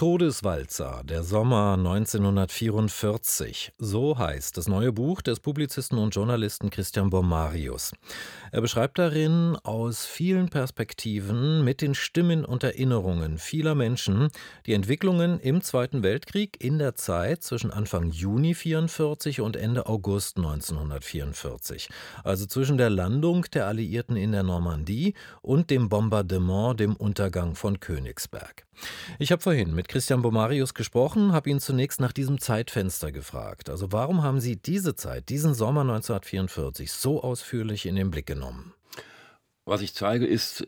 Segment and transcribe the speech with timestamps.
[0.00, 3.74] Todeswalzer, der Sommer 1944.
[3.76, 7.92] So heißt das neue Buch des Publizisten und Journalisten Christian Bomarius.
[8.50, 14.30] Er beschreibt darin aus vielen Perspektiven mit den Stimmen und Erinnerungen vieler Menschen
[14.64, 20.38] die Entwicklungen im Zweiten Weltkrieg in der Zeit zwischen Anfang Juni 1944 und Ende August
[20.38, 21.90] 1944.
[22.24, 25.12] Also zwischen der Landung der Alliierten in der Normandie
[25.42, 28.64] und dem Bombardement, dem Untergang von Königsberg.
[29.18, 33.70] Ich habe vorhin mit Christian Bomarius gesprochen, habe ihn zunächst nach diesem Zeitfenster gefragt.
[33.70, 38.72] Also warum haben Sie diese Zeit, diesen Sommer 1944 so ausführlich in den Blick genommen?
[39.64, 40.66] Was ich zeige, ist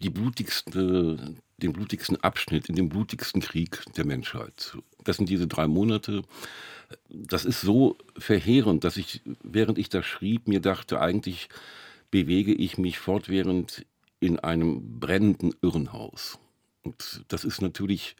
[0.00, 4.76] die blutigste, den blutigsten Abschnitt in dem blutigsten Krieg der Menschheit.
[5.04, 6.22] Das sind diese drei Monate.
[7.08, 11.48] Das ist so verheerend, dass ich, während ich das schrieb, mir dachte, eigentlich
[12.10, 13.84] bewege ich mich fortwährend
[14.20, 16.38] in einem brennenden Irrenhaus.
[16.88, 18.16] Und das ist natürlich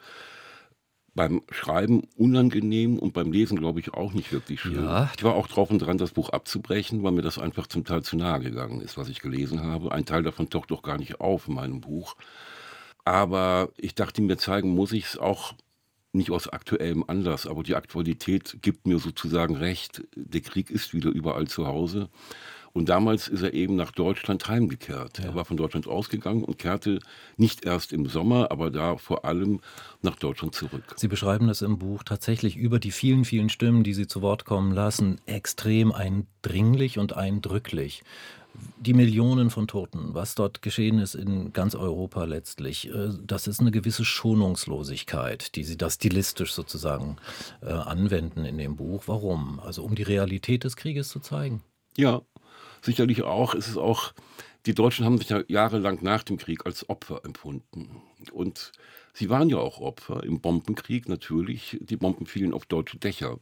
[1.15, 4.85] beim Schreiben unangenehm und beim Lesen, glaube ich, auch nicht wirklich schön.
[4.85, 5.11] Ja.
[5.17, 8.03] Ich war auch drauf und dran, das Buch abzubrechen, weil mir das einfach zum Teil
[8.03, 9.91] zu nahe gegangen ist, was ich gelesen habe.
[9.91, 12.15] Ein Teil davon taucht doch gar nicht auf in meinem Buch.
[13.05, 15.55] Aber ich dachte, mir zeigen muss ich es auch
[16.13, 20.03] nicht aus aktuellem Anlass, aber die Aktualität gibt mir sozusagen recht.
[20.15, 22.11] Der Krieg ist wieder überall zu Hause.
[22.79, 25.19] Und damals ist er eben nach Deutschland heimgekehrt.
[25.19, 25.25] Ja.
[25.25, 27.01] Er war von Deutschland ausgegangen und kehrte
[27.37, 29.59] nicht erst im Sommer, aber da vor allem
[30.01, 30.85] nach Deutschland zurück.
[30.95, 34.45] Sie beschreiben das im Buch tatsächlich über die vielen, vielen Stimmen, die Sie zu Wort
[34.45, 38.05] kommen lassen, extrem eindringlich und eindrücklich
[38.79, 43.61] die Millionen von Toten, was dort geschehen ist in ganz Europa letztlich, äh, das ist
[43.61, 47.17] eine gewisse Schonungslosigkeit, die Sie da stilistisch sozusagen
[47.61, 49.05] äh, anwenden in dem Buch.
[49.07, 49.61] Warum?
[49.61, 51.63] Also um die Realität des Krieges zu zeigen.
[51.97, 52.23] Ja,
[52.83, 54.13] sicherlich auch, ist es auch,
[54.67, 58.03] die Deutschen haben sich ja jahrelang nach dem Krieg als Opfer empfunden.
[58.33, 58.73] Und
[59.15, 61.79] sie waren ja auch Opfer im Bombenkrieg natürlich.
[61.81, 63.39] Die Bomben fielen auf deutsche Dächer.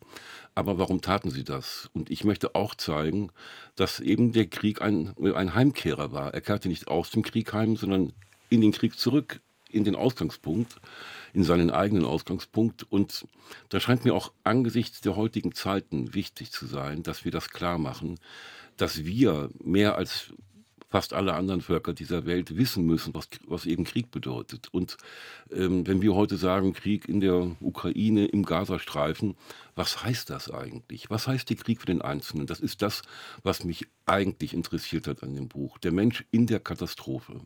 [0.55, 1.91] Aber warum taten sie das?
[1.95, 3.31] Und ich möchte auch zeigen,
[3.75, 6.35] dass eben der Krieg ein, ein Heimkehrer war.
[6.35, 8.13] Er kehrte nicht aus dem Krieg heim, sondern
[8.49, 10.77] in den Krieg zurück, in den Ausgangspunkt,
[11.33, 12.85] in seinen eigenen Ausgangspunkt.
[12.89, 13.27] Und
[13.71, 17.79] da scheint mir auch angesichts der heutigen Zeiten wichtig zu sein, dass wir das klar
[17.79, 18.19] machen,
[18.77, 20.33] dass wir mehr als
[20.89, 24.69] fast alle anderen Völker dieser Welt wissen müssen, was, was eben Krieg bedeutet.
[24.73, 24.97] Und
[25.51, 29.37] ähm, wenn wir heute sagen, Krieg in der Ukraine, im Gazastreifen,
[29.75, 31.11] was heißt das eigentlich?
[31.11, 32.47] Was heißt der Krieg für den Einzelnen?
[32.47, 33.03] Das ist das,
[33.43, 35.79] was mich eigentlich interessiert hat an dem Buch.
[35.79, 37.41] Der Mensch in der Katastrophe.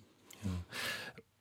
[0.45, 0.51] Ja.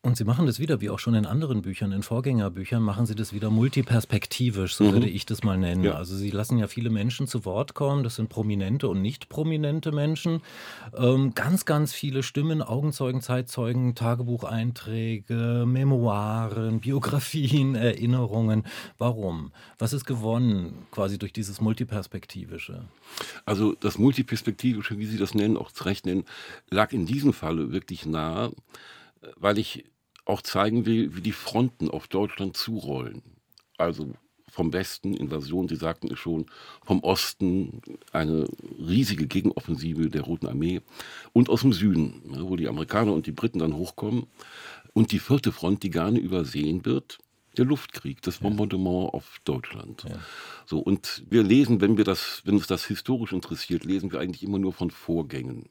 [0.01, 3.15] Und Sie machen das wieder, wie auch schon in anderen Büchern, in Vorgängerbüchern, machen Sie
[3.15, 4.93] das wieder multiperspektivisch, so mhm.
[4.93, 5.83] würde ich das mal nennen.
[5.83, 5.95] Ja.
[5.95, 9.91] Also Sie lassen ja viele Menschen zu Wort kommen, das sind prominente und nicht prominente
[9.91, 10.41] Menschen.
[10.95, 18.63] Ähm, ganz, ganz viele Stimmen, Augenzeugen, Zeitzeugen, Tagebucheinträge, Memoiren, Biografien, Erinnerungen.
[18.97, 19.51] Warum?
[19.79, 22.85] Was ist gewonnen quasi durch dieses Multiperspektivische?
[23.43, 26.23] Also das Multiperspektivische, wie Sie das nennen, auch zu Recht nennen,
[26.69, 28.53] lag in diesem Falle wirklich nahe
[29.35, 29.85] weil ich
[30.25, 33.21] auch zeigen will, wie die Fronten auf Deutschland zurollen.
[33.77, 34.13] Also
[34.49, 36.45] vom Westen, Invasion, Sie sagten es schon,
[36.83, 37.81] vom Osten
[38.11, 38.47] eine
[38.79, 40.81] riesige Gegenoffensive der Roten Armee
[41.33, 44.27] und aus dem Süden, wo die Amerikaner und die Briten dann hochkommen.
[44.93, 47.19] Und die vierte Front, die gerne übersehen wird,
[47.57, 49.09] der Luftkrieg, das Bombardement ja.
[49.09, 50.03] auf Deutschland.
[50.07, 50.19] Ja.
[50.65, 54.43] So, und wir lesen, wenn wir das, wenn uns das historisch interessiert, lesen wir eigentlich
[54.43, 55.67] immer nur von Vorgängen.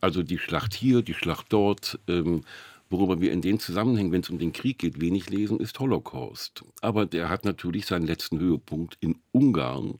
[0.00, 2.42] Also die Schlacht hier, die Schlacht dort, ähm,
[2.90, 6.64] Worüber wir in den Zusammenhängen, wenn es um den Krieg geht, wenig lesen, ist Holocaust.
[6.80, 9.98] Aber der hat natürlich seinen letzten Höhepunkt in Ungarn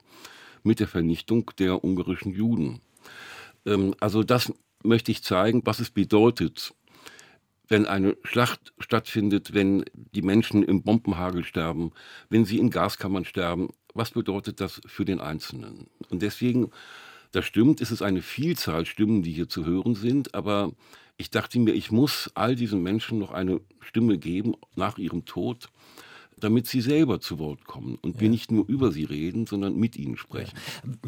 [0.65, 2.81] mit der Vernichtung der ungarischen Juden.
[3.65, 4.53] Ähm, also das
[4.83, 6.75] möchte ich zeigen, was es bedeutet,
[7.69, 11.93] wenn eine Schlacht stattfindet, wenn die Menschen im Bombenhagel sterben,
[12.29, 13.69] wenn sie in Gaskammern sterben.
[13.95, 15.87] Was bedeutet das für den Einzelnen?
[16.09, 16.71] Und deswegen,
[17.31, 20.73] das stimmt, es ist eine Vielzahl Stimmen, die hier zu hören sind, aber
[21.21, 25.69] ich dachte mir, ich muss all diesen Menschen noch eine Stimme geben nach ihrem Tod,
[26.39, 28.21] damit sie selber zu Wort kommen und ja.
[28.23, 30.57] wir nicht nur über sie reden, sondern mit ihnen sprechen.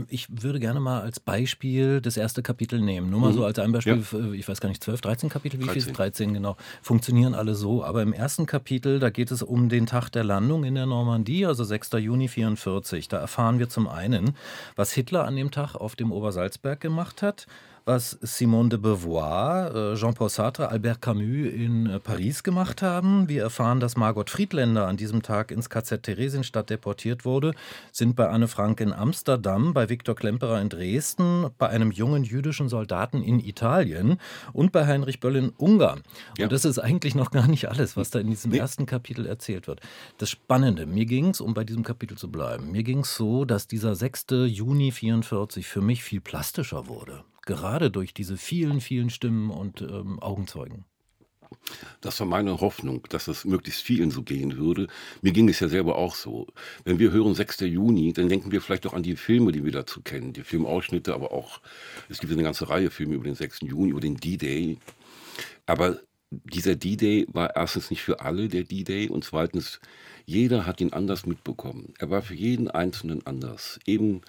[0.09, 3.09] Ich würde gerne mal als Beispiel das erste Kapitel nehmen.
[3.09, 3.37] Nur mal mhm.
[3.37, 4.33] so als ein Beispiel, ja.
[4.33, 5.83] ich weiß gar nicht, 12, 13 Kapitel, wie 13.
[5.83, 5.93] viel?
[5.95, 6.59] 13, genau.
[6.83, 7.83] Funktionieren alle so.
[7.83, 11.47] Aber im ersten Kapitel, da geht es um den Tag der Landung in der Normandie,
[11.47, 11.93] also 6.
[11.93, 13.09] Juni 44.
[13.09, 14.37] Da erfahren wir zum einen,
[14.77, 17.47] was Hitler an dem Tag auf dem Obersalzberg gemacht hat
[17.85, 23.29] was Simone de Beauvoir, äh, Jean-Paul Sartre, Albert Camus in äh, Paris gemacht haben.
[23.29, 27.53] Wir erfahren, dass Margot Friedländer an diesem Tag ins KZ Theresienstadt deportiert wurde,
[27.91, 32.69] sind bei Anne Frank in Amsterdam, bei Viktor Klemperer in Dresden, bei einem jungen jüdischen
[32.69, 34.19] Soldaten in Italien
[34.53, 36.03] und bei Heinrich Böll in Ungarn.
[36.39, 36.45] Ja.
[36.45, 38.59] Und das ist eigentlich noch gar nicht alles, was da in diesem nee.
[38.59, 39.81] ersten Kapitel erzählt wird.
[40.19, 43.45] Das Spannende, mir ging es, um bei diesem Kapitel zu bleiben, mir ging es so,
[43.45, 44.27] dass dieser 6.
[44.47, 50.19] Juni 44 für mich viel plastischer wurde gerade durch diese vielen, vielen Stimmen und ähm,
[50.21, 50.85] Augenzeugen.
[52.01, 54.89] Das war meine Hoffnung, dass es möglichst vielen so gehen würde.
[55.21, 56.47] Mir ging es ja selber auch so.
[56.85, 57.61] Wenn wir hören 6.
[57.61, 61.15] Juni, dann denken wir vielleicht auch an die Filme, die wir dazu kennen, die Filmausschnitte,
[61.15, 61.61] aber auch,
[62.09, 63.61] es gibt eine ganze Reihe Filme über den 6.
[63.63, 64.79] Juni, über den D-Day.
[65.67, 66.01] Aber
[66.31, 69.81] dieser D-Day war erstens nicht für alle der D-Day und zweitens,
[70.25, 71.95] jeder hat ihn anders mitbekommen.
[71.99, 73.79] Er war für jeden Einzelnen anders.
[73.87, 74.23] Eben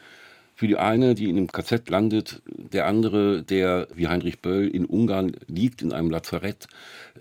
[0.56, 4.86] für die eine, die in einem KZ landet, der andere, der wie Heinrich Böll in
[4.86, 6.68] Ungarn liegt, in einem Lazarett,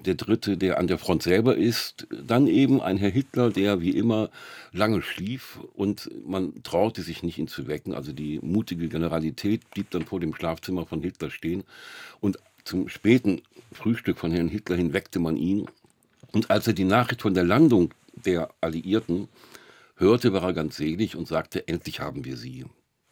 [0.04, 3.90] der dritte, der an der Front selber ist, dann eben ein Herr Hitler, der wie
[3.90, 4.30] immer
[4.72, 7.94] lange schlief und man traute sich nicht, ihn zu wecken.
[7.94, 11.64] Also die mutige Generalität blieb dann vor dem Schlafzimmer von Hitler stehen
[12.20, 13.42] und zum späten
[13.72, 15.66] Frühstück von Herrn Hitler hin weckte man ihn.
[16.32, 19.28] Und als er die Nachricht von der Landung der Alliierten
[19.96, 22.64] hörte, war er ganz selig und sagte, endlich haben wir sie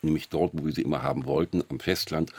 [0.03, 2.33] nämlich dort, wo wir sie immer haben wollten, am Festland.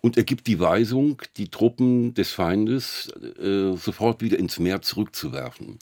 [0.00, 3.08] Und er gibt die Weisung, die Truppen des Feindes
[3.40, 5.78] äh, sofort wieder ins Meer zurückzuwerfen.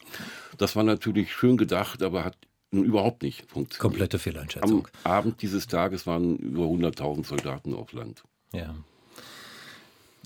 [0.57, 2.37] Das war natürlich schön gedacht, aber hat
[2.71, 3.81] nun überhaupt nicht funktioniert.
[3.81, 4.89] Komplette Fehleinschätzung.
[5.03, 8.23] Am Abend dieses Tages waren über 100.000 Soldaten auf Land.
[8.53, 8.75] Ja.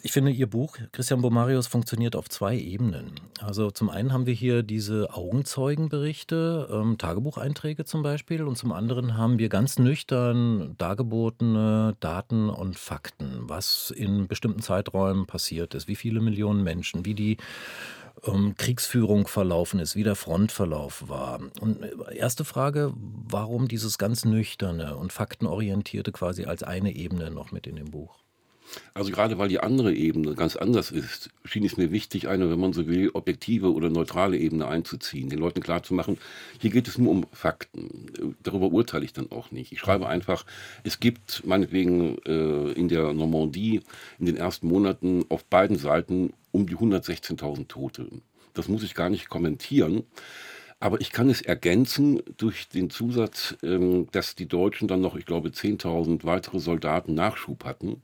[0.02, 3.12] Ich finde, Ihr Buch, Christian Bomarius, funktioniert auf zwei Ebenen.
[3.40, 9.16] Also zum einen haben wir hier diese Augenzeugenberichte, ähm, Tagebucheinträge zum Beispiel, und zum anderen
[9.16, 15.96] haben wir ganz nüchtern dargebotene Daten und Fakten, was in bestimmten Zeiträumen passiert ist, wie
[15.96, 17.36] viele Millionen Menschen, wie die
[18.24, 21.40] ähm, Kriegsführung verlaufen ist, wie der Frontverlauf war.
[21.60, 27.50] Und äh, erste Frage, warum dieses ganz nüchterne und faktenorientierte quasi als eine Ebene noch
[27.50, 28.16] mit in dem Buch?
[28.94, 32.60] Also gerade weil die andere Ebene ganz anders ist, schien es mir wichtig, eine, wenn
[32.60, 36.18] man so will, objektive oder neutrale Ebene einzuziehen, den Leuten klarzumachen,
[36.58, 38.34] hier geht es nur um Fakten.
[38.42, 39.72] Darüber urteile ich dann auch nicht.
[39.72, 40.44] Ich schreibe einfach,
[40.84, 43.82] es gibt meinetwegen äh, in der Normandie
[44.18, 48.08] in den ersten Monaten auf beiden Seiten um die 116.000 Tote.
[48.54, 50.04] Das muss ich gar nicht kommentieren.
[50.80, 55.26] Aber ich kann es ergänzen durch den Zusatz, ähm, dass die Deutschen dann noch, ich
[55.26, 58.00] glaube, 10.000 weitere Soldaten Nachschub hatten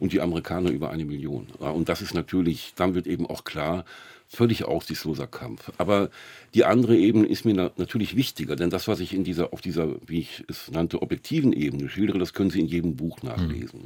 [0.00, 1.46] und die Amerikaner über eine Million.
[1.58, 3.84] Und das ist natürlich, dann wird eben auch klar,
[4.28, 5.72] völlig aussichtsloser Kampf.
[5.78, 6.10] Aber
[6.54, 9.62] die andere Ebene ist mir na natürlich wichtiger, denn das, was ich in dieser, auf
[9.62, 13.80] dieser, wie ich es nannte, objektiven Ebene schildere, das können Sie in jedem Buch nachlesen.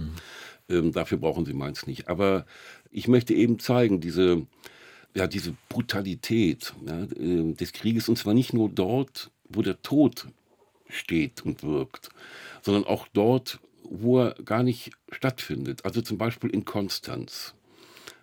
[0.69, 0.77] Mhm.
[0.77, 2.09] Ähm, dafür brauchen Sie meins nicht.
[2.09, 2.45] Aber
[2.91, 4.47] ich möchte eben zeigen, diese,
[5.15, 10.27] ja, diese Brutalität ja, äh, des Krieges, und zwar nicht nur dort, wo der Tod
[10.89, 12.11] steht und wirkt,
[12.63, 15.85] sondern auch dort, wo er gar nicht stattfindet.
[15.85, 17.55] Also zum Beispiel in Konstanz.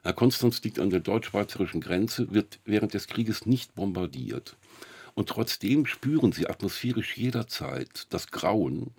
[0.06, 4.56] Ja, Konstanz liegt an der deutsch-schweizerischen Grenze, wird während des Krieges nicht bombardiert.
[5.14, 8.92] Und trotzdem spüren sie atmosphärisch jederzeit das Grauen.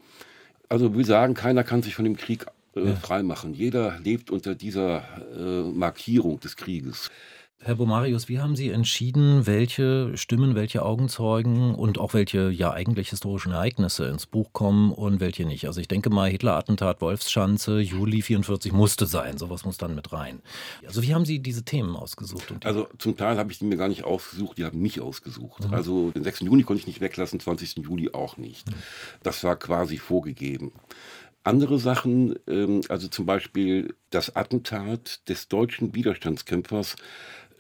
[0.68, 2.46] Also wir sagen, keiner kann sich von dem Krieg
[2.76, 2.96] äh, ja.
[2.96, 3.54] freimachen.
[3.54, 5.02] Jeder lebt unter dieser
[5.36, 7.10] äh, Markierung des Krieges.
[7.62, 13.10] Herr Bomarius, wie haben Sie entschieden, welche Stimmen, welche Augenzeugen und auch welche ja eigentlich
[13.10, 15.66] historischen Ereignisse ins Buch kommen und welche nicht?
[15.66, 20.40] Also ich denke mal, Hitler-Attentat, Wolfschanze, Juli 44 musste sein, sowas muss dann mit rein.
[20.86, 22.64] Also wie haben Sie diese Themen ausgesucht?
[22.64, 25.68] also zum Teil habe ich die mir gar nicht ausgesucht, die haben mich ausgesucht.
[25.68, 25.74] Mhm.
[25.74, 26.40] Also den 6.
[26.40, 27.84] Juni konnte ich nicht weglassen, 20.
[27.84, 28.70] Juli auch nicht.
[28.70, 28.74] Mhm.
[29.22, 30.72] Das war quasi vorgegeben.
[31.43, 36.96] Andere Sachen, ähm, also zum Beispiel das Attentat des deutschen Widerstandskämpfers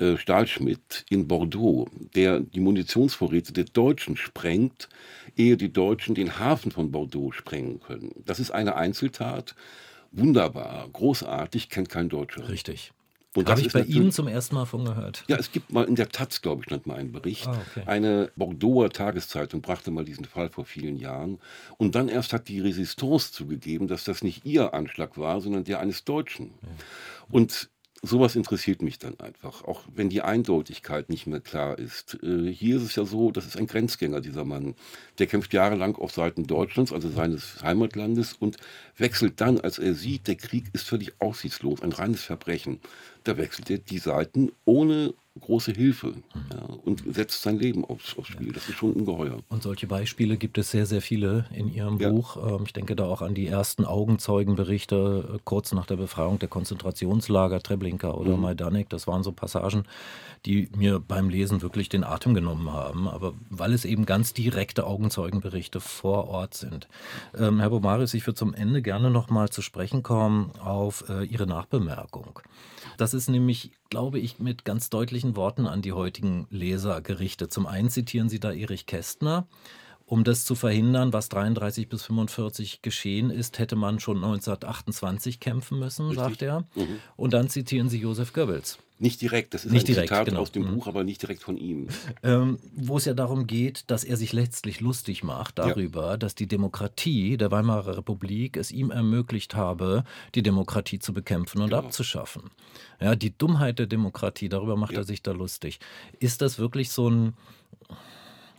[0.00, 4.88] äh, Stahlschmidt in Bordeaux, der die Munitionsvorräte der Deutschen sprengt,
[5.36, 8.12] ehe die Deutschen den Hafen von Bordeaux sprengen können.
[8.24, 9.54] Das ist eine Einzeltat.
[10.10, 12.48] Wunderbar, großartig, kennt kein Deutscher.
[12.48, 12.92] Richtig.
[13.36, 15.22] Und Habe ich bei Ihnen zum ersten Mal von gehört.
[15.28, 17.46] Ja, es gibt mal in der Taz, glaube ich, stand mal einen Bericht.
[17.46, 17.82] Ah, okay.
[17.86, 21.38] Eine Bordeauxer Tageszeitung brachte mal diesen Fall vor vielen Jahren.
[21.76, 25.78] Und dann erst hat die Resistance zugegeben, dass das nicht ihr Anschlag war, sondern der
[25.78, 26.54] eines Deutschen.
[26.62, 26.68] Ja.
[27.30, 27.68] Und
[28.02, 32.18] sowas interessiert mich dann einfach, auch wenn die Eindeutigkeit nicht mehr klar ist.
[32.22, 34.74] Äh, hier ist es ja so, das ist ein Grenzgänger, dieser Mann.
[35.18, 38.56] Der kämpft jahrelang auf Seiten Deutschlands, also seines Heimatlandes, und
[38.96, 42.80] wechselt dann, als er sieht, der Krieg ist völlig aussichtslos, ein reines Verbrechen.
[43.24, 46.14] Da wechselt er die Seiten, ohne große Hilfe
[46.52, 48.52] ja, und setzt sein Leben aufs, aufs Spiel.
[48.52, 49.38] Das ist schon ungeheuer.
[49.48, 52.10] Und solche Beispiele gibt es sehr, sehr viele in Ihrem Ja.
[52.10, 52.36] Buch.
[52.36, 56.48] Ähm, Ich denke da auch an die ersten Augenzeugenberichte äh, kurz nach der Befreiung der
[56.48, 58.42] Konzentrationslager Treblinka oder Mhm.
[58.42, 58.88] Majdanek.
[58.88, 59.84] Das waren so Passagen,
[60.46, 63.08] die mir beim Lesen wirklich den Atem genommen haben.
[63.08, 66.88] Aber weil es eben ganz direkte Augenzeugenberichte vor Ort sind.
[67.38, 71.24] Ähm, Herr Bomarius, ich würde zum Ende gerne noch mal zu sprechen kommen auf äh,
[71.24, 72.40] Ihre Nachbemerkung.
[73.10, 77.52] Das ist nämlich, glaube ich, mit ganz deutlichen Worten an die heutigen Leser gerichtet.
[77.52, 79.48] Zum einen zitieren Sie da Erich Kästner.
[80.10, 85.78] Um das zu verhindern, was 33 bis 45 geschehen ist, hätte man schon 1928 kämpfen
[85.78, 86.18] müssen, Richtig.
[86.24, 86.60] sagt er.
[86.74, 86.98] Mhm.
[87.14, 88.78] Und dann zitieren Sie Josef Goebbels.
[88.98, 90.40] Nicht direkt, das ist Nicht ein direkt, Zitat genau.
[90.40, 90.74] aus dem Mhm.
[90.74, 91.86] Buch, aber nicht direkt von ihm.
[92.24, 95.68] Ähm, wo es ja darum geht, dass er sich letztlich lustig macht Ja.
[95.68, 100.02] darüber, dass die Demokratie der Weimarer Republik es ihm ermöglicht habe,
[100.34, 101.82] die Demokratie zu bekämpfen und Genau.
[101.84, 102.50] abzuschaffen.
[103.00, 104.98] Ja, die Dummheit der Demokratie, darüber macht Ja.
[104.98, 105.78] er sich da lustig.
[106.18, 107.34] Ist das wirklich so ein.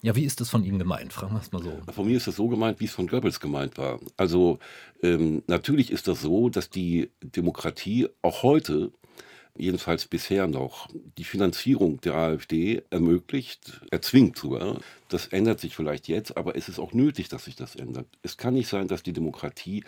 [0.03, 1.13] Ja, wie ist das von ihm gemeint?
[1.13, 1.79] Fragen wir es mal so.
[1.91, 4.00] Von mir ist das so gemeint, wie es von Goebbels gemeint war.
[4.17, 4.58] Also
[5.03, 8.91] ähm, natürlich ist das so, dass die Demokratie auch heute,
[9.55, 14.79] jedenfalls bisher noch, die Finanzierung der AfD ermöglicht, erzwingt sogar.
[15.10, 18.08] Das ändert sich vielleicht jetzt, aber es ist auch nötig, dass sich das ändert.
[18.24, 19.84] Es kann nicht sein, dass die Demokratie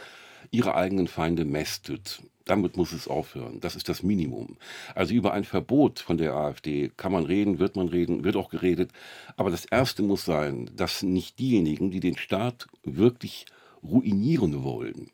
[0.52, 2.22] ihre eigenen Feinde mästet.
[2.46, 3.62] Damit muss es aufhören.
[3.62, 4.58] Das ist das Minimum.
[4.96, 8.50] Also über ein Verbot von der AfD kann man reden, wird man reden, wird auch
[8.50, 8.92] geredet.
[9.38, 13.46] Aber das Erste muss sein, dass nicht diejenigen, die den Staat wirklich
[13.82, 15.12] ruinieren wollen,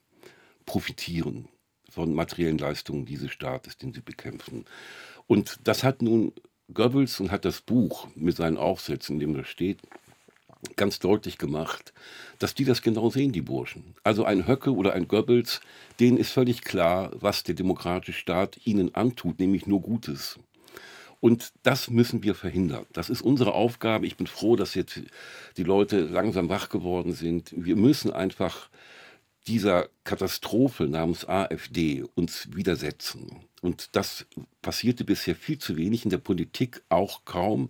[0.65, 1.48] profitieren
[1.89, 4.65] von materiellen Leistungen dieses Staates, den sie bekämpfen.
[5.27, 6.33] Und das hat nun
[6.74, 9.79] Goebbels und hat das Buch mit seinen Aufsätzen, in dem das steht,
[10.75, 11.94] ganz deutlich gemacht,
[12.38, 13.96] dass die das genau sehen, die Burschen.
[14.04, 15.62] Also ein Höcke oder ein Goebbels,
[16.00, 20.39] denen ist völlig klar, was der demokratische Staat ihnen antut, nämlich nur Gutes.
[21.22, 22.86] Und das müssen wir verhindern.
[22.94, 24.08] Das ist unsere Aufgabe.
[24.08, 25.01] Ich bin froh, dass jetzt
[25.58, 27.54] die Leute langsam wach geworden sind.
[27.56, 28.70] Wir müssen einfach
[29.48, 33.46] dieser Katastrophe namens AfD uns widersetzen.
[33.62, 34.28] Und das
[34.62, 37.70] passierte bisher viel zu wenig in der Politik, auch kaum,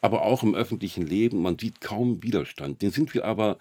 [0.00, 1.42] aber auch im öffentlichen Leben.
[1.42, 2.82] Man sieht kaum Widerstand.
[2.82, 3.58] Den sind wir aber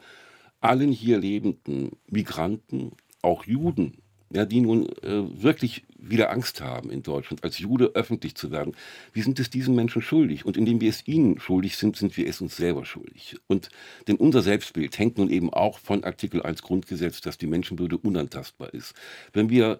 [0.60, 2.92] allen hier lebenden Migranten,
[3.22, 3.98] auch Juden,
[4.34, 8.76] ja, die nun äh, wirklich wieder Angst haben in Deutschland, als Jude öffentlich zu werden.
[9.14, 10.46] Wir sind es diesen Menschen schuldig.
[10.46, 13.38] Und indem wir es ihnen schuldig sind, sind wir es uns selber schuldig.
[13.48, 13.70] Und
[14.08, 18.74] denn unser Selbstbild hängt nun eben auch von Artikel 1 Grundgesetz, dass die Menschenwürde unantastbar
[18.74, 18.94] ist.
[19.32, 19.80] Wenn wir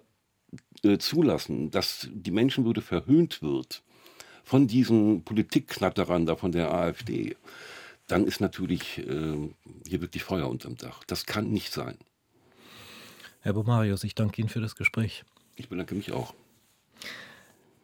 [0.82, 3.82] äh, zulassen, dass die Menschenwürde verhöhnt wird
[4.48, 7.36] von diesen Politikknatterern da von der AfD,
[8.06, 9.50] dann ist natürlich äh,
[9.86, 11.04] hier wirklich Feuer unterm Dach.
[11.06, 11.98] Das kann nicht sein.
[13.40, 15.24] Herr Bomarius, ich danke Ihnen für das Gespräch.
[15.54, 16.34] Ich bedanke mich auch.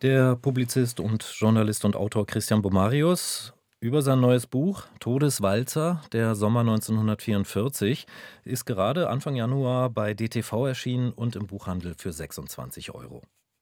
[0.00, 6.61] Der Publizist und Journalist und Autor Christian Bomarius über sein neues Buch Todeswalzer, der Sommer
[6.61, 8.06] 1944,
[8.44, 13.21] ist gerade Anfang Januar bei DTV erschienen und im Buchhandel für 26 Euro.